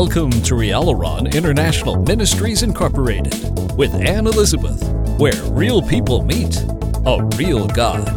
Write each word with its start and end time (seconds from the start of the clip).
Welcome 0.00 0.30
to 0.30 0.54
Rialaron 0.54 1.30
International 1.34 2.02
Ministries 2.04 2.62
Incorporated 2.62 3.34
with 3.76 3.92
Anne 3.96 4.26
Elizabeth, 4.26 4.82
where 5.18 5.34
real 5.50 5.82
people 5.82 6.24
meet 6.24 6.56
a 7.04 7.22
real 7.36 7.68
God. 7.68 8.08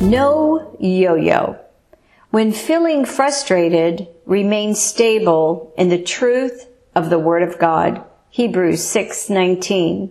No 0.00 0.76
yo-yo. 0.78 1.58
When 2.30 2.52
feeling 2.52 3.04
frustrated, 3.04 4.06
remain 4.26 4.76
stable 4.76 5.74
in 5.76 5.88
the 5.88 6.00
truth 6.00 6.68
of 6.94 7.10
the 7.10 7.18
Word 7.18 7.42
of 7.42 7.58
God. 7.58 8.00
Hebrews 8.30 8.80
6:19. 8.84 10.08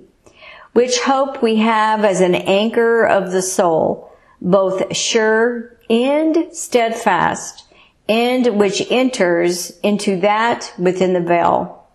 Which 0.74 1.00
hope 1.00 1.42
we 1.42 1.56
have 1.56 2.04
as 2.04 2.20
an 2.20 2.36
anchor 2.36 3.06
of 3.06 3.32
the 3.32 3.42
soul, 3.42 4.12
both 4.42 4.94
sure 4.94 5.78
and 5.90 6.50
steadfast, 6.52 7.64
and 8.08 8.60
which 8.60 8.82
enters 8.90 9.78
into 9.82 10.20
that 10.22 10.74
within 10.78 11.14
the 11.14 11.22
veil. 11.22 11.88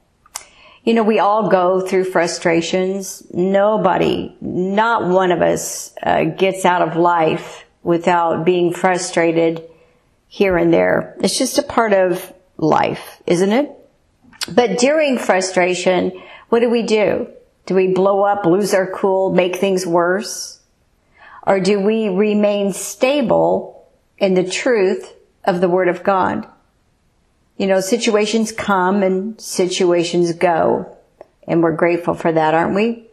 You 0.85 0.95
know, 0.95 1.03
we 1.03 1.19
all 1.19 1.49
go 1.49 1.81
through 1.81 2.05
frustrations. 2.05 3.23
Nobody, 3.33 4.37
not 4.41 5.09
one 5.09 5.33
of 5.33 5.43
us, 5.43 5.93
uh, 6.03 6.25
gets 6.25 6.65
out 6.65 6.81
of 6.81 6.97
life 6.97 7.65
without 7.83 8.45
being 8.45 8.73
frustrated 8.73 9.63
here 10.29 10.57
and 10.57 10.73
there. 10.73 11.17
It's 11.21 11.39
just 11.39 11.59
a 11.59 11.63
part 11.63 11.93
of 11.93 12.33
life, 12.57 13.21
isn't 13.27 13.53
it? 13.53 13.71
But 14.53 14.79
during 14.79 15.19
frustration, 15.19 16.13
what 16.51 16.61
do 16.61 16.71
we 16.71 16.83
do? 16.83 17.29
Do 17.67 17.75
we 17.75 17.89
blow 17.89 18.23
up, 18.23 18.47
lose 18.47 18.73
our 18.73 18.91
cool, 18.93 19.33
make 19.33 19.57
things 19.57 19.85
worse? 19.85 20.61
Or 21.45 21.59
do 21.59 21.81
we 21.81 22.09
remain 22.09 22.73
stable 22.73 23.89
in 24.19 24.35
the 24.35 24.49
truth 24.49 25.13
of 25.47 25.61
the 25.61 25.69
Word 25.69 25.89
of 25.89 26.03
God? 26.03 26.47
You 27.57 27.67
know, 27.67 27.81
situations 27.81 28.53
come 28.53 29.03
and 29.03 29.41
situations 29.41 30.33
go. 30.35 30.97
And 31.49 31.63
we're 31.63 31.77
grateful 31.77 32.15
for 32.15 32.31
that, 32.31 32.55
aren't 32.55 32.75
we? 32.75 33.09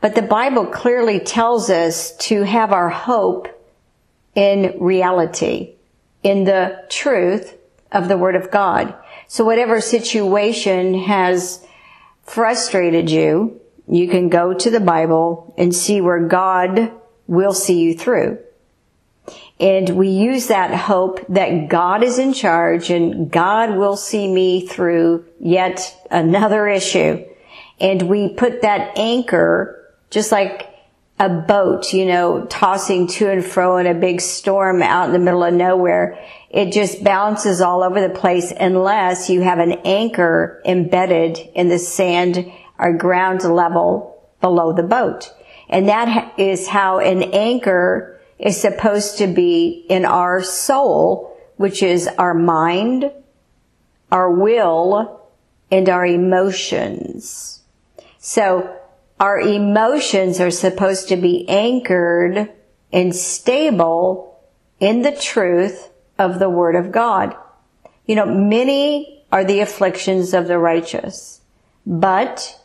But 0.00 0.14
the 0.14 0.22
Bible 0.22 0.66
clearly 0.66 1.20
tells 1.20 1.70
us 1.70 2.16
to 2.28 2.42
have 2.42 2.72
our 2.72 2.88
hope 2.88 3.48
in 4.34 4.76
reality, 4.80 5.74
in 6.22 6.44
the 6.44 6.84
truth 6.90 7.56
of 7.92 8.08
the 8.08 8.18
Word 8.18 8.34
of 8.34 8.50
God. 8.50 8.94
So 9.28 9.44
whatever 9.44 9.80
situation 9.80 10.94
has 10.94 11.64
frustrated 12.24 13.10
you, 13.10 13.60
you 13.88 14.08
can 14.08 14.28
go 14.28 14.54
to 14.54 14.70
the 14.70 14.80
Bible 14.80 15.54
and 15.56 15.74
see 15.74 16.00
where 16.00 16.26
God 16.26 16.92
will 17.26 17.54
see 17.54 17.80
you 17.80 17.94
through. 17.94 18.38
And 19.60 19.90
we 19.90 20.08
use 20.08 20.48
that 20.48 20.74
hope 20.74 21.24
that 21.28 21.68
God 21.68 22.02
is 22.02 22.18
in 22.18 22.32
charge 22.32 22.90
and 22.90 23.30
God 23.30 23.76
will 23.76 23.96
see 23.96 24.26
me 24.32 24.66
through 24.66 25.24
yet 25.38 25.96
another 26.10 26.66
issue. 26.66 27.24
And 27.78 28.02
we 28.08 28.28
put 28.34 28.62
that 28.62 28.98
anchor, 28.98 29.94
just 30.10 30.32
like 30.32 30.68
a 31.18 31.28
boat, 31.28 31.92
you 31.92 32.06
know, 32.06 32.44
tossing 32.46 33.06
to 33.06 33.30
and 33.30 33.44
fro 33.44 33.76
in 33.76 33.86
a 33.86 33.94
big 33.94 34.20
storm 34.20 34.82
out 34.82 35.06
in 35.06 35.12
the 35.12 35.18
middle 35.18 35.44
of 35.44 35.54
nowhere. 35.54 36.18
It 36.50 36.72
just 36.72 37.04
bounces 37.04 37.60
all 37.60 37.84
over 37.84 38.00
the 38.00 38.12
place 38.12 38.52
unless 38.58 39.30
you 39.30 39.42
have 39.42 39.58
an 39.58 39.72
anchor 39.84 40.60
embedded 40.64 41.38
in 41.54 41.68
the 41.68 41.78
sand 41.78 42.50
or 42.78 42.96
ground 42.96 43.42
level 43.44 44.28
below 44.40 44.72
the 44.72 44.82
boat. 44.82 45.32
And 45.68 45.88
that 45.88 46.38
is 46.38 46.66
how 46.66 46.98
an 46.98 47.22
anchor 47.22 48.20
is 48.38 48.60
supposed 48.60 49.18
to 49.18 49.26
be 49.26 49.86
in 49.88 50.04
our 50.04 50.42
soul, 50.42 51.36
which 51.56 51.82
is 51.82 52.08
our 52.08 52.34
mind, 52.34 53.10
our 54.10 54.30
will, 54.30 55.20
and 55.70 55.88
our 55.88 56.04
emotions. 56.04 57.62
So 58.18 58.76
our 59.18 59.40
emotions 59.40 60.40
are 60.40 60.50
supposed 60.50 61.08
to 61.08 61.16
be 61.16 61.48
anchored 61.48 62.50
and 62.92 63.14
stable 63.14 64.40
in 64.80 65.02
the 65.02 65.12
truth 65.12 65.90
of 66.18 66.38
the 66.38 66.50
Word 66.50 66.76
of 66.76 66.92
God. 66.92 67.34
You 68.06 68.16
know, 68.16 68.26
many 68.26 69.24
are 69.30 69.44
the 69.44 69.60
afflictions 69.60 70.34
of 70.34 70.46
the 70.46 70.58
righteous, 70.58 71.40
but 71.86 72.60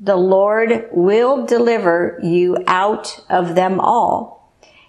the 0.00 0.16
Lord 0.16 0.88
will 0.90 1.46
deliver 1.46 2.18
you 2.22 2.56
out 2.66 3.20
of 3.30 3.54
them 3.54 3.78
all. 3.78 4.41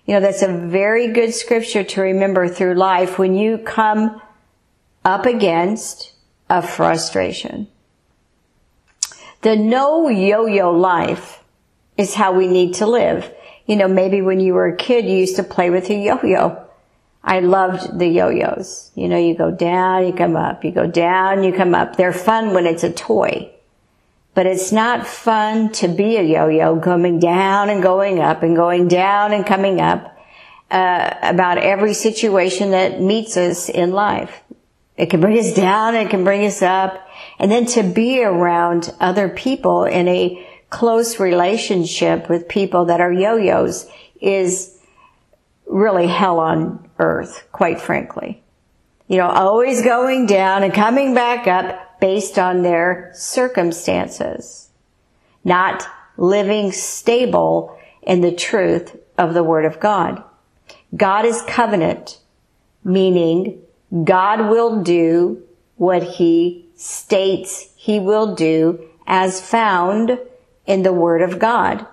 You 0.06 0.16
know, 0.16 0.20
that's 0.20 0.42
a 0.42 0.52
very 0.52 1.14
good 1.14 1.34
scripture 1.34 1.84
to 1.84 2.02
remember 2.02 2.48
through 2.48 2.76
life 2.76 3.18
when 3.18 3.36
you 3.36 3.58
come 3.58 4.22
up 5.06 5.26
against 5.26 6.14
a 6.50 6.62
frustration. 6.62 7.68
The 9.42 9.56
no 9.56 10.10
yo-yo 10.10 10.72
life 10.72 11.44
is 11.98 12.16
how 12.16 12.34
we 12.34 12.48
need 12.48 12.74
to 12.76 12.86
live. 12.86 13.34
You 13.66 13.78
know, 13.78 13.88
maybe 13.88 14.22
when 14.22 14.42
you 14.42 14.54
were 14.54 14.68
a 14.68 14.76
kid, 14.76 15.06
you 15.06 15.16
used 15.16 15.38
to 15.38 15.44
play 15.44 15.70
with 15.70 15.90
a 15.90 15.96
yo-yo. 15.96 16.62
I 17.24 17.40
loved 17.40 17.98
the 17.98 18.08
yo-yos. 18.08 18.92
You 18.96 19.08
know, 19.08 19.18
you 19.18 19.36
go 19.36 19.52
down, 19.52 20.06
you 20.06 20.12
come 20.12 20.36
up, 20.36 20.66
you 20.66 20.72
go 20.72 20.86
down, 20.86 21.44
you 21.44 21.54
come 21.54 21.74
up. 21.74 21.96
They're 21.96 22.12
fun 22.12 22.54
when 22.54 22.66
it's 22.66 22.84
a 22.84 22.92
toy. 22.92 23.53
But 24.34 24.48
it's 24.48 24.72
not 24.72 25.06
fun 25.06 25.72
to 25.74 25.88
be 25.88 26.18
a 26.18 26.24
yo-yo 26.24 26.80
coming 26.80 27.20
down 27.20 27.70
and 27.70 27.84
going 27.84 28.20
up 28.20 28.42
and 28.42 28.56
going 28.56 28.88
down 28.88 29.32
and 29.32 29.46
coming 29.46 29.80
up 29.80 30.18
uh, 30.72 31.14
about 31.22 31.60
every 31.60 31.94
situation 31.94 32.72
that 32.72 33.00
meets 33.00 33.38
us 33.38 33.70
in 33.70 33.92
life. 33.92 34.42
It 34.98 35.10
can 35.10 35.22
bring 35.22 35.38
us 35.38 35.54
down, 35.54 35.96
it 35.96 36.10
can 36.10 36.24
bring 36.24 36.46
us 36.46 36.62
up. 36.62 37.08
And 37.38 37.52
then 37.52 37.66
to 37.68 37.84
be 37.84 38.24
around 38.24 38.94
other 39.00 39.30
people 39.30 39.86
in 39.86 40.08
a 40.08 40.48
close 40.70 41.20
relationship 41.20 42.30
with 42.30 42.48
people 42.48 42.86
that 42.86 43.02
are 43.02 43.12
yo-yos 43.12 43.88
is 44.20 44.80
really 45.68 46.08
hell 46.08 46.40
on 46.40 46.90
earth, 46.98 47.48
quite 47.52 47.80
frankly. 47.80 48.44
You 49.08 49.18
know, 49.18 49.28
always 49.28 49.84
going 49.84 50.26
down 50.26 50.64
and 50.64 50.74
coming 50.74 51.14
back 51.14 51.48
up 51.48 51.83
based 52.04 52.38
on 52.38 52.64
their 52.64 53.10
circumstances, 53.14 54.68
not 55.46 55.88
living 56.18 56.70
stable 56.70 57.80
in 58.02 58.20
the 58.20 58.36
truth 58.36 58.98
of 59.18 59.34
the 59.34 59.42
Word 59.42 59.64
of 59.64 59.80
God. 59.80 60.22
God 60.94 61.24
is 61.24 61.42
covenant, 61.44 62.20
meaning 62.84 63.62
God 64.04 64.50
will 64.50 64.84
do 64.84 65.44
what 65.78 66.04
he 66.04 66.68
states 66.76 67.70
he 67.78 68.02
will 68.02 68.36
do 68.36 68.86
as 69.08 69.40
found 69.40 70.20
in 70.66 70.84
the 70.84 70.92
Word 70.92 71.22
of 71.22 71.40
God. 71.40 71.88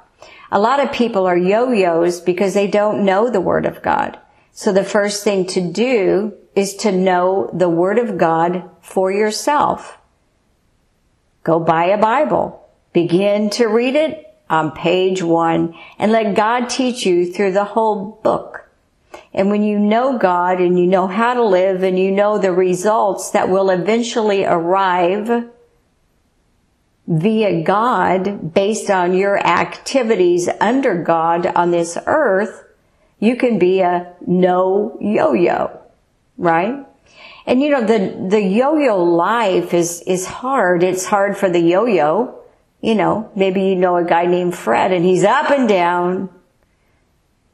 A 0.50 0.58
lot 0.58 0.80
of 0.80 0.90
people 0.90 1.24
are 1.24 1.38
yo-yos 1.38 2.20
because 2.20 2.54
they 2.54 2.66
don't 2.66 3.04
know 3.04 3.30
the 3.30 3.40
Word 3.40 3.64
of 3.64 3.80
God. 3.80 4.18
So 4.50 4.72
the 4.72 4.82
first 4.82 5.22
thing 5.22 5.46
to 5.46 5.60
do 5.72 6.34
is 6.56 6.74
to 6.78 6.90
know 6.90 7.48
the 7.52 7.68
Word 7.68 8.00
of 8.00 8.18
God 8.18 8.68
for 8.80 9.12
yourself. 9.12 9.98
Go 11.42 11.58
buy 11.60 11.86
a 11.86 11.98
Bible. 11.98 12.68
Begin 12.92 13.50
to 13.50 13.66
read 13.66 13.94
it 13.94 14.26
on 14.48 14.72
page 14.72 15.22
one 15.22 15.74
and 15.98 16.12
let 16.12 16.34
God 16.34 16.68
teach 16.68 17.06
you 17.06 17.30
through 17.32 17.52
the 17.52 17.64
whole 17.64 18.20
book. 18.22 18.68
And 19.32 19.48
when 19.48 19.62
you 19.62 19.78
know 19.78 20.18
God 20.18 20.60
and 20.60 20.78
you 20.78 20.86
know 20.86 21.06
how 21.06 21.34
to 21.34 21.44
live 21.44 21.82
and 21.82 21.98
you 21.98 22.10
know 22.10 22.38
the 22.38 22.52
results 22.52 23.30
that 23.30 23.48
will 23.48 23.70
eventually 23.70 24.44
arrive 24.44 25.48
via 27.06 27.62
God 27.62 28.52
based 28.54 28.90
on 28.90 29.14
your 29.14 29.38
activities 29.38 30.48
under 30.60 31.02
God 31.02 31.46
on 31.46 31.70
this 31.70 31.96
earth, 32.06 32.64
you 33.18 33.36
can 33.36 33.58
be 33.58 33.80
a 33.80 34.12
no 34.26 34.96
yo-yo, 35.00 35.80
right? 36.36 36.86
And 37.50 37.60
you 37.60 37.70
know, 37.70 37.84
the, 37.84 38.28
the 38.28 38.40
yo-yo 38.40 39.02
life 39.02 39.74
is, 39.74 40.02
is 40.02 40.24
hard. 40.24 40.84
It's 40.84 41.04
hard 41.04 41.36
for 41.36 41.50
the 41.50 41.58
yo-yo. 41.58 42.38
You 42.80 42.94
know, 42.94 43.28
maybe 43.34 43.62
you 43.62 43.74
know 43.74 43.96
a 43.96 44.04
guy 44.04 44.26
named 44.26 44.54
Fred 44.54 44.92
and 44.92 45.04
he's 45.04 45.24
up 45.24 45.50
and 45.50 45.68
down. 45.68 46.28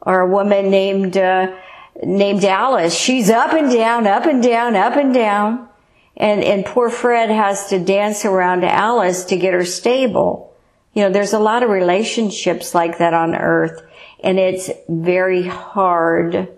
Or 0.02 0.20
a 0.20 0.28
woman 0.28 0.68
named, 0.70 1.16
uh, 1.16 1.56
named 2.04 2.44
Alice. 2.44 2.94
She's 2.94 3.30
up 3.30 3.54
and 3.54 3.72
down, 3.72 4.06
up 4.06 4.26
and 4.26 4.42
down, 4.42 4.76
up 4.76 4.96
and 4.96 5.14
down. 5.14 5.66
And, 6.14 6.44
and 6.44 6.66
poor 6.66 6.90
Fred 6.90 7.30
has 7.30 7.68
to 7.70 7.82
dance 7.82 8.26
around 8.26 8.66
Alice 8.66 9.24
to 9.24 9.38
get 9.38 9.54
her 9.54 9.64
stable. 9.64 10.54
You 10.92 11.04
know, 11.04 11.10
there's 11.10 11.32
a 11.32 11.38
lot 11.38 11.62
of 11.62 11.70
relationships 11.70 12.74
like 12.74 12.98
that 12.98 13.14
on 13.14 13.34
earth 13.34 13.80
and 14.22 14.38
it's 14.38 14.68
very 14.90 15.46
hard 15.46 16.50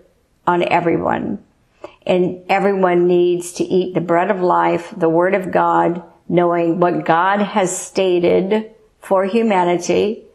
on 0.45 0.61
everyone. 0.61 1.41
And 2.09 2.43
everyone 2.49 3.07
needs 3.07 3.53
to 3.53 3.63
eat 3.63 3.93
the 3.93 4.01
bread 4.01 4.29
of 4.29 4.41
life, 4.41 4.93
the 4.97 5.07
word 5.07 5.33
of 5.33 5.51
God, 5.51 6.03
knowing 6.27 6.81
what 6.81 7.05
God 7.05 7.39
has 7.39 7.75
stated 7.75 8.71
for 8.99 9.23
humanity 9.25 10.25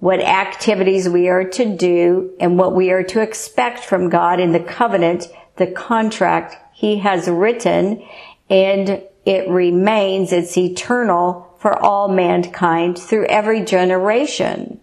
what 0.00 0.20
activities 0.20 1.08
we 1.08 1.28
are 1.28 1.44
to 1.44 1.76
do 1.76 2.34
and 2.40 2.58
what 2.58 2.74
we 2.74 2.90
are 2.90 3.04
to 3.04 3.20
expect 3.20 3.84
from 3.84 4.08
God 4.08 4.40
in 4.40 4.52
the 4.52 4.60
covenant, 4.60 5.28
the 5.56 5.66
contract 5.66 6.56
he 6.74 6.98
has 6.98 7.28
written 7.28 8.02
and 8.48 9.02
it 9.26 9.48
remains, 9.48 10.32
it's 10.32 10.56
eternal 10.56 11.54
for 11.58 11.78
all 11.78 12.08
mankind 12.08 12.98
through 12.98 13.26
every 13.26 13.62
generation. 13.62 14.80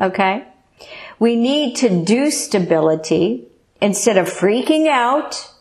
Okay? 0.00 0.46
We 1.18 1.34
need 1.34 1.76
to 1.76 2.04
do 2.04 2.30
stability 2.30 3.48
instead 3.80 4.16
of 4.16 4.28
freaking 4.28 4.86
out. 4.86 5.51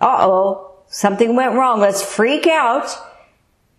Uh-oh, 0.00 0.78
something 0.88 1.36
went 1.36 1.54
wrong. 1.54 1.80
Let's 1.80 2.02
freak 2.02 2.46
out. 2.46 2.88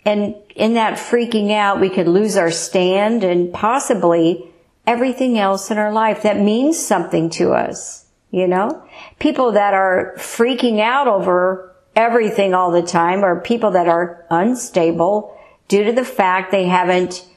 And 0.06 0.35
in 0.56 0.75
that 0.75 0.97
freaking 0.97 1.51
out, 1.51 1.79
we 1.79 1.89
could 1.89 2.07
lose 2.07 2.38
our 2.38 2.51
stand 2.51 3.23
and 3.23 3.53
possibly 3.53 4.51
everything 4.88 5.38
else 5.38 5.69
in 5.69 5.77
our 5.77 5.91
life 5.91 6.23
that 6.23 6.39
means 6.39 6.77
something 6.79 7.29
to 7.31 7.51
us. 7.51 8.06
You 8.31 8.47
know, 8.47 8.83
people 9.19 9.51
that 9.53 9.73
are 9.73 10.13
freaking 10.18 10.79
out 10.79 11.07
over 11.07 11.75
everything 11.95 12.53
all 12.53 12.71
the 12.71 12.81
time 12.81 13.23
are 13.23 13.41
people 13.41 13.71
that 13.71 13.89
are 13.89 14.25
unstable 14.29 15.38
due 15.68 15.83
to 15.83 15.91
the 15.91 16.06
fact 16.06 16.51
they 16.51 16.65
haven't 16.65 17.27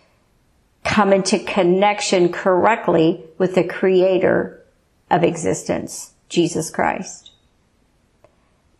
come 0.84 1.12
into 1.12 1.38
connection 1.38 2.31
correctly 2.31 3.25
with 3.38 3.54
the 3.54 3.64
creator 3.64 4.64
of 5.10 5.25
existence, 5.25 6.12
Jesus 6.28 6.70
Christ. 6.70 7.24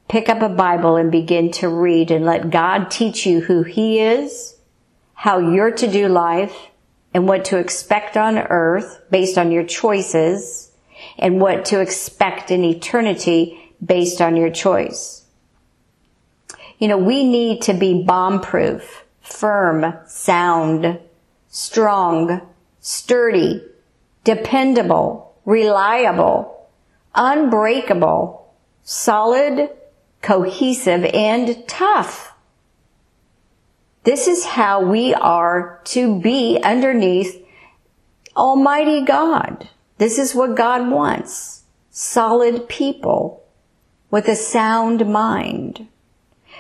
Pick 0.08 0.28
up 0.28 0.42
a 0.42 0.48
Bible 0.48 0.96
and 0.96 1.10
begin 1.10 1.50
to 1.52 1.68
read 1.68 2.10
and 2.10 2.24
let 2.24 2.50
God 2.50 2.90
teach 2.90 3.26
you 3.26 3.40
who 3.40 3.62
He 3.62 4.00
is, 4.00 4.56
how 5.14 5.38
you're 5.38 5.72
to 5.72 5.90
do 5.90 6.08
life, 6.08 6.54
and 7.12 7.26
what 7.26 7.44
to 7.46 7.58
expect 7.58 8.16
on 8.16 8.36
earth 8.38 9.00
based 9.10 9.38
on 9.38 9.50
your 9.50 9.64
choices, 9.64 10.70
and 11.18 11.40
what 11.40 11.64
to 11.66 11.80
expect 11.80 12.50
in 12.50 12.64
eternity 12.64 13.72
based 13.84 14.20
on 14.20 14.36
your 14.36 14.50
choice. 14.50 15.24
You 16.78 16.88
know, 16.88 16.98
we 16.98 17.24
need 17.24 17.62
to 17.62 17.74
be 17.74 18.02
bomb 18.02 18.40
proof, 18.40 19.04
firm, 19.20 19.94
sound, 20.06 20.98
strong, 21.48 22.40
sturdy, 22.80 23.62
dependable, 24.24 25.34
reliable, 25.44 26.68
unbreakable, 27.14 28.52
solid, 28.82 29.70
cohesive, 30.25 31.05
and 31.05 31.69
tough. 31.69 32.32
This 34.05 34.26
is 34.26 34.44
how 34.44 34.85
we 34.85 35.15
are 35.15 35.81
to 35.85 36.21
be 36.21 36.59
underneath 36.62 37.47
Almighty 38.35 39.05
God. 39.05 39.69
This 39.99 40.19
is 40.19 40.35
what 40.35 40.56
God 40.56 40.91
wants. 40.91 41.62
Solid 41.91 42.69
people 42.69 43.44
with 44.11 44.26
a 44.26 44.35
sound 44.35 45.06
mind. 45.06 45.88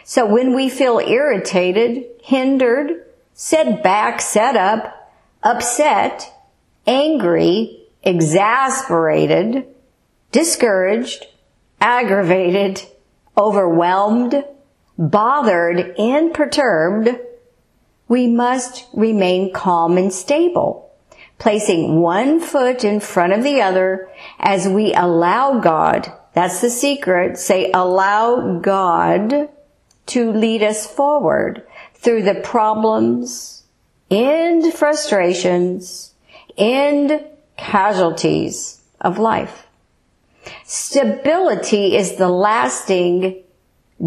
So 0.04 0.26
when 0.26 0.54
we 0.54 0.68
feel 0.68 0.98
irritated, 0.98 2.04
hindered, 2.22 3.04
set 3.32 3.82
back, 3.82 4.20
set 4.20 4.56
up, 4.56 5.10
upset, 5.42 6.32
angry, 6.86 7.86
exasperated, 8.02 9.66
discouraged, 10.32 11.26
aggravated, 11.80 12.82
overwhelmed, 13.36 14.44
bothered, 14.98 15.94
and 15.98 16.32
perturbed, 16.32 17.18
we 18.08 18.26
must 18.26 18.86
remain 18.92 19.52
calm 19.52 19.96
and 19.96 20.12
stable, 20.12 20.92
placing 21.38 22.00
one 22.00 22.40
foot 22.40 22.84
in 22.84 23.00
front 23.00 23.32
of 23.32 23.42
the 23.42 23.60
other 23.60 24.08
as 24.38 24.68
we 24.68 24.92
allow 24.94 25.58
God, 25.58 26.12
that's 26.34 26.60
the 26.60 26.70
secret, 26.70 27.38
say 27.38 27.70
allow 27.72 28.58
God 28.58 29.48
to 30.06 30.32
lead 30.32 30.62
us 30.62 30.86
forward 30.86 31.66
through 31.94 32.22
the 32.22 32.34
problems 32.34 33.64
and 34.10 34.72
frustrations 34.72 36.12
and 36.58 37.24
casualties 37.56 38.82
of 39.00 39.18
life. 39.18 39.63
Stability 40.64 41.96
is 41.96 42.16
the 42.16 42.28
lasting 42.28 43.42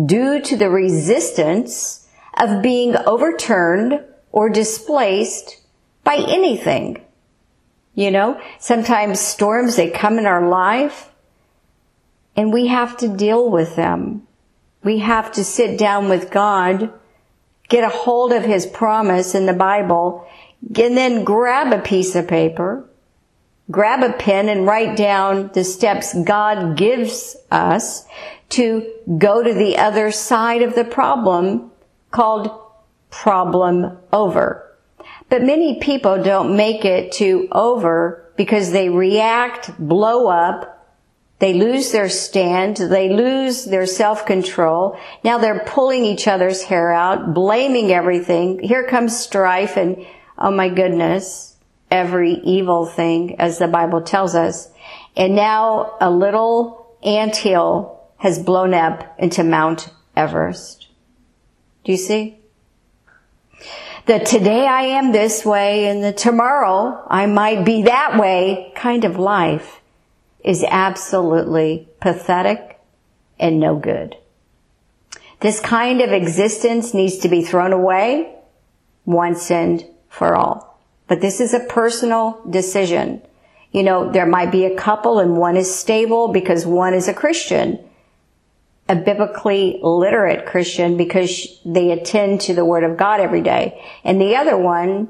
due 0.05 0.41
to 0.41 0.55
the 0.55 0.69
resistance 0.69 2.07
of 2.39 2.61
being 2.61 2.95
overturned 2.95 4.03
or 4.31 4.49
displaced 4.49 5.61
by 6.03 6.15
anything. 6.15 7.01
You 7.95 8.11
know, 8.11 8.39
sometimes 8.59 9.19
storms, 9.19 9.75
they 9.75 9.89
come 9.89 10.19
in 10.19 10.25
our 10.25 10.47
life 10.47 11.09
and 12.35 12.53
we 12.53 12.67
have 12.67 12.95
to 12.97 13.07
deal 13.07 13.49
with 13.49 13.75
them. 13.75 14.27
We 14.83 14.99
have 14.99 15.31
to 15.33 15.43
sit 15.43 15.79
down 15.79 16.07
with 16.07 16.29
God 16.29 16.93
get 17.69 17.83
a 17.83 17.89
hold 17.89 18.31
of 18.31 18.43
his 18.43 18.65
promise 18.65 19.35
in 19.35 19.45
the 19.45 19.53
Bible, 19.53 20.27
and 20.61 20.97
then 20.97 21.23
grab 21.23 21.73
a 21.73 21.81
piece 21.81 22.15
of 22.15 22.27
paper, 22.27 22.86
grab 23.69 24.03
a 24.03 24.13
pen 24.13 24.49
and 24.49 24.65
write 24.65 24.95
down 24.95 25.51
the 25.53 25.63
steps 25.63 26.15
God 26.23 26.77
gives 26.77 27.35
us 27.51 28.05
to 28.49 28.91
go 29.17 29.43
to 29.43 29.53
the 29.53 29.77
other 29.77 30.11
side 30.11 30.61
of 30.61 30.75
the 30.75 30.85
problem 30.85 31.71
called 32.11 32.49
problem 33.09 33.97
over. 34.13 34.63
But 35.29 35.43
many 35.43 35.79
people 35.79 36.23
don't 36.23 36.55
make 36.55 36.85
it 36.85 37.11
to 37.13 37.47
over 37.51 38.31
because 38.37 38.71
they 38.71 38.89
react, 38.89 39.77
blow 39.77 40.27
up, 40.27 40.77
they 41.39 41.53
lose 41.53 41.91
their 41.91 42.09
stand. 42.09 42.77
They 42.77 43.09
lose 43.09 43.65
their 43.65 43.85
self-control. 43.85 44.97
Now 45.23 45.37
they're 45.37 45.63
pulling 45.67 46.03
each 46.03 46.27
other's 46.27 46.63
hair 46.63 46.91
out, 46.91 47.33
blaming 47.33 47.91
everything. 47.91 48.59
Here 48.59 48.87
comes 48.87 49.17
strife 49.17 49.77
and, 49.77 50.03
oh 50.37 50.51
my 50.51 50.69
goodness, 50.69 51.55
every 51.89 52.33
evil 52.33 52.85
thing, 52.85 53.39
as 53.39 53.57
the 53.57 53.67
Bible 53.67 54.01
tells 54.01 54.35
us. 54.35 54.69
And 55.15 55.35
now 55.35 55.95
a 55.99 56.09
little 56.09 56.95
ant 57.03 57.35
hill 57.35 57.99
has 58.17 58.39
blown 58.39 58.73
up 58.73 59.15
into 59.19 59.43
Mount 59.43 59.89
Everest. 60.15 60.87
Do 61.83 61.91
you 61.91 61.97
see? 61.97 62.39
The 64.07 64.19
today 64.19 64.65
I 64.65 64.83
am 64.83 65.11
this 65.11 65.45
way 65.45 65.87
and 65.87 66.03
the 66.03 66.13
tomorrow 66.13 67.05
I 67.07 67.25
might 67.25 67.65
be 67.65 67.83
that 67.83 68.17
way 68.17 68.71
kind 68.75 69.03
of 69.03 69.17
life 69.17 69.81
is 70.43 70.63
absolutely 70.63 71.89
pathetic 71.99 72.79
and 73.37 73.59
no 73.59 73.75
good. 73.75 74.15
This 75.41 75.59
kind 75.59 76.01
of 76.01 76.13
existence 76.13 76.93
needs 76.93 77.17
to 77.17 77.29
be 77.29 77.43
thrown 77.43 77.73
away 77.73 78.33
once 79.05 79.51
and 79.51 79.85
for 80.09 80.35
all. 80.35 80.76
But 81.07 81.21
this 81.21 81.39
is 81.39 81.53
a 81.53 81.59
personal 81.61 82.41
decision. 82.49 83.21
You 83.71 83.83
know, 83.83 84.11
there 84.11 84.25
might 84.25 84.51
be 84.51 84.65
a 84.65 84.75
couple 84.75 85.19
and 85.19 85.37
one 85.37 85.57
is 85.57 85.73
stable 85.73 86.29
because 86.29 86.65
one 86.65 86.93
is 86.93 87.07
a 87.07 87.13
Christian, 87.13 87.79
a 88.89 88.95
biblically 88.95 89.79
literate 89.81 90.45
Christian 90.45 90.97
because 90.97 91.59
they 91.65 91.91
attend 91.91 92.41
to 92.41 92.53
the 92.53 92.65
Word 92.65 92.83
of 92.83 92.97
God 92.97 93.19
every 93.19 93.41
day. 93.41 93.83
And 94.03 94.19
the 94.19 94.35
other 94.35 94.57
one 94.57 95.09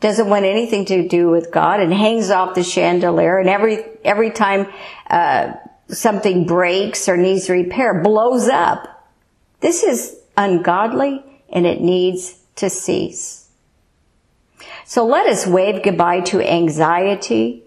doesn't 0.00 0.28
want 0.28 0.44
anything 0.44 0.84
to 0.86 1.08
do 1.08 1.28
with 1.28 1.50
God 1.50 1.80
and 1.80 1.92
hangs 1.92 2.30
off 2.30 2.54
the 2.54 2.62
chandelier 2.62 3.38
and 3.38 3.48
every, 3.48 3.84
every 4.04 4.30
time, 4.30 4.68
uh, 5.10 5.52
something 5.88 6.46
breaks 6.46 7.08
or 7.08 7.16
needs 7.16 7.48
repair, 7.48 8.02
blows 8.02 8.48
up. 8.48 9.10
This 9.60 9.82
is 9.82 10.16
ungodly 10.36 11.24
and 11.50 11.66
it 11.66 11.80
needs 11.80 12.38
to 12.56 12.70
cease. 12.70 13.47
So 14.84 15.06
let 15.06 15.26
us 15.26 15.46
wave 15.46 15.82
goodbye 15.82 16.20
to 16.22 16.40
anxiety 16.40 17.62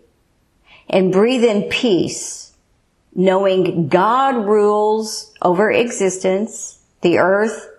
and 0.89 1.11
breathe 1.11 1.43
in 1.43 1.69
peace, 1.69 2.53
knowing 3.15 3.87
God 3.87 4.45
rules 4.45 5.33
over 5.41 5.71
existence. 5.71 6.79
The 7.01 7.19
earth 7.19 7.69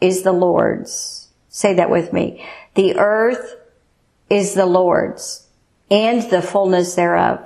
is 0.00 0.22
the 0.22 0.32
Lord's. 0.32 1.28
Say 1.48 1.74
that 1.74 1.90
with 1.90 2.12
me. 2.12 2.44
The 2.74 2.96
earth 2.96 3.56
is 4.28 4.54
the 4.54 4.66
Lord's 4.66 5.46
and 5.90 6.22
the 6.30 6.42
fullness 6.42 6.94
thereof. 6.94 7.44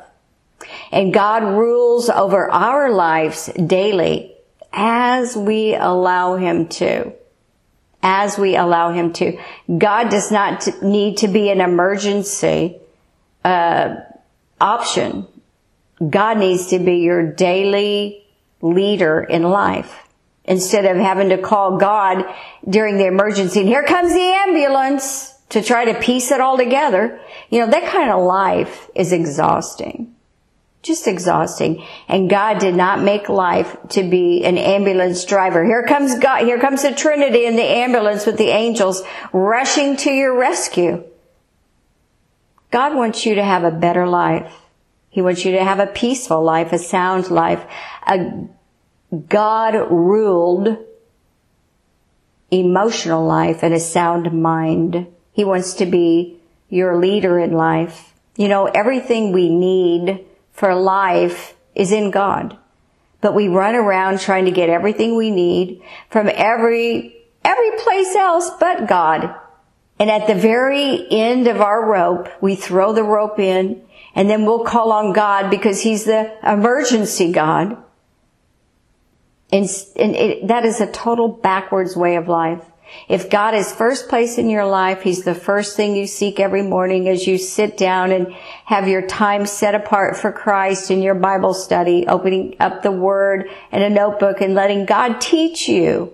And 0.91 1.13
God 1.13 1.43
rules 1.43 2.09
over 2.09 2.51
our 2.51 2.91
lives 2.91 3.47
daily 3.55 4.35
as 4.73 5.37
we 5.37 5.75
allow 5.75 6.37
Him 6.37 6.69
to. 6.69 7.13
As 8.03 8.39
we 8.39 8.57
allow 8.57 8.93
Him 8.93 9.13
to. 9.15 9.39
God 9.77 10.09
does 10.09 10.31
not 10.31 10.83
need 10.83 11.19
to 11.19 11.29
be 11.29 11.51
an 11.51 11.61
emergency 11.61 12.79
uh, 13.45 13.97
option. 14.61 15.27
God 16.09 16.39
needs 16.39 16.69
to 16.69 16.79
be 16.79 16.99
your 16.99 17.33
daily 17.33 18.25
leader 18.61 19.21
in 19.21 19.43
life. 19.43 20.05
Instead 20.45 20.87
of 20.87 20.97
having 20.97 21.29
to 21.29 21.39
call 21.39 21.77
God 21.77 22.25
during 22.69 22.97
the 22.97 23.07
emergency, 23.07 23.61
and 23.61 23.69
here 23.69 23.83
comes 23.83 24.13
the 24.13 24.21
ambulance 24.21 25.35
to 25.51 25.63
try 25.63 25.85
to 25.87 26.01
piece 26.01 26.31
it 26.31 26.41
all 26.41 26.57
together. 26.57 27.21
You 27.51 27.61
know, 27.61 27.71
that 27.71 27.91
kind 27.91 28.11
of 28.11 28.23
life 28.23 28.89
is 28.95 29.13
exhausting. 29.13 30.15
Just 30.83 31.09
exhausting. 31.09 31.85
And 32.07 32.31
God 32.31 32.59
did 32.59 32.75
not 32.75 33.03
make 33.03 33.29
life 33.29 33.77
to 33.91 34.03
be 34.03 34.45
an 34.45 34.57
ambulance 34.57 35.25
driver. 35.25 35.65
Here 35.65 35.85
comes 35.85 36.19
God, 36.19 36.45
here 36.45 36.61
comes 36.61 36.83
the 36.83 36.93
Trinity 36.93 37.47
in 37.47 37.57
the 37.57 37.63
ambulance 37.63 38.27
with 38.27 38.39
the 38.39 38.49
angels 38.49 39.03
rushing 39.33 39.97
to 39.99 40.11
your 40.11 40.39
rescue. 40.39 41.05
God 42.71 42.95
wants 42.95 43.27
you 43.27 43.35
to 43.37 43.45
have 43.45 43.65
a 43.65 43.71
better 43.71 44.07
life. 44.07 44.53
He 45.11 45.23
wants 45.23 45.45
you 45.45 45.53
to 45.53 45.65
have 45.65 45.81
a 45.81 45.87
peaceful 45.87 46.43
life, 46.45 46.73
a 46.73 46.79
sound 46.79 47.31
life, 47.31 47.65
a 48.07 48.47
God 49.29 49.75
ruled 49.91 50.77
emotional 52.51 53.27
life 53.27 53.63
and 53.63 53.75
a 53.75 53.81
sound 53.81 54.33
mind. 54.33 55.07
He 55.33 55.45
wants 55.45 55.75
to 55.75 55.87
be 55.87 56.41
your 56.69 56.99
leader 56.99 57.39
in 57.39 57.53
life. 57.53 58.13
You 58.37 58.49
know, 58.49 58.67
everything 58.67 59.33
we 59.33 59.49
need 59.49 60.25
for 60.59 60.75
life 60.75 61.55
is 61.75 61.93
in 61.93 62.11
God. 62.11 62.59
But 63.21 63.35
we 63.35 63.49
run 63.49 63.75
around 63.75 64.21
trying 64.21 64.45
to 64.47 64.51
get 64.51 64.69
everything 64.69 65.17
we 65.17 65.31
need 65.31 65.83
from 66.11 66.29
every, 66.33 67.17
every 67.45 67.71
place 67.79 68.15
else 68.15 68.51
but 68.59 68.89
God. 68.89 69.35
And 70.01 70.11
at 70.11 70.27
the 70.27 70.35
very 70.35 71.07
end 71.11 71.49
of 71.49 71.61
our 71.61 71.85
rope, 71.85 72.29
we 72.41 72.57
throw 72.57 72.93
the 72.93 73.03
rope 73.03 73.39
in 73.39 73.83
and 74.15 74.29
then 74.29 74.45
we'll 74.45 74.65
call 74.65 74.91
on 74.93 75.13
God 75.13 75.49
because 75.51 75.83
He's 75.83 76.05
the 76.05 76.33
emergency 76.45 77.33
God. 77.33 77.77
And, 79.51 79.69
and 79.97 80.17
it, 80.17 80.49
that 80.49 80.65
is 80.65 80.81
a 80.81 80.91
total 80.91 81.29
backwards 81.29 81.97
way 81.97 82.17
of 82.17 82.29
life. 82.29 82.65
If 83.09 83.31
God 83.31 83.55
is 83.55 83.73
first 83.73 84.09
place 84.09 84.39
in 84.39 84.49
your 84.49 84.67
life, 84.67 85.03
He's 85.03 85.25
the 85.25 85.35
first 85.35 85.77
thing 85.77 85.97
you 85.97 86.07
seek 86.07 86.41
every 86.41 86.63
morning 86.63 87.09
as 87.09 87.27
you 87.27 87.39
sit 87.39 87.77
down 87.77 88.13
and 88.13 88.33
have 88.65 88.89
your 88.89 89.07
time 89.07 89.47
set 89.47 89.75
apart 89.75 90.17
for 90.17 90.33
Christ 90.33 90.91
in 90.91 91.03
your 91.03 91.15
Bible 91.15 91.55
study, 91.55 92.07
opening 92.07 92.57
up 92.61 92.83
the 92.83 92.93
Word 92.93 93.49
and 93.73 93.83
a 93.83 93.91
notebook 93.91 94.41
and 94.41 94.55
letting 94.55 94.87
God 94.87 95.21
teach 95.21 95.69
you 95.69 96.13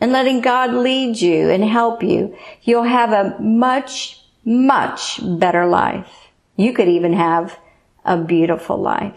and 0.00 0.12
letting 0.12 0.40
God 0.40 0.72
lead 0.72 1.20
you 1.20 1.50
and 1.50 1.64
help 1.64 2.02
you. 2.02 2.36
You'll 2.62 2.84
have 2.84 3.12
a 3.12 3.40
much, 3.40 4.22
much 4.44 5.20
better 5.22 5.66
life. 5.66 6.28
You 6.56 6.72
could 6.72 6.88
even 6.88 7.12
have 7.12 7.58
a 8.04 8.16
beautiful 8.16 8.76
life. 8.76 9.14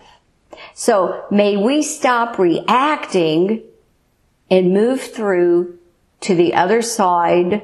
So 0.73 1.25
may 1.31 1.57
we 1.57 1.81
stop 1.81 2.37
reacting 2.37 3.63
and 4.49 4.73
move 4.73 5.01
through 5.01 5.78
to 6.21 6.35
the 6.35 6.53
other 6.53 6.81
side 6.81 7.63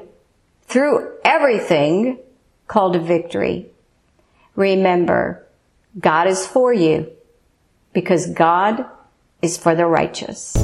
through 0.64 1.12
everything 1.24 2.20
called 2.68 2.96
a 2.96 3.00
victory. 3.00 3.68
Remember, 4.56 5.46
God 6.00 6.28
is 6.28 6.46
for 6.46 6.74
you 6.74 7.12
because 7.94 8.28
God 8.28 8.86
is 9.42 9.58
for 9.58 9.76
the 9.76 9.86
righteous. 9.86 10.56